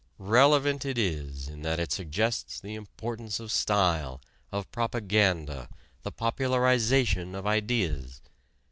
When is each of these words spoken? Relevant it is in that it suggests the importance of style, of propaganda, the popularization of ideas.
Relevant 0.17 0.83
it 0.83 0.97
is 0.97 1.47
in 1.47 1.61
that 1.61 1.79
it 1.79 1.91
suggests 1.91 2.59
the 2.59 2.73
importance 2.73 3.39
of 3.39 3.51
style, 3.51 4.19
of 4.51 4.71
propaganda, 4.71 5.69
the 6.01 6.11
popularization 6.11 7.35
of 7.35 7.45
ideas. 7.45 8.19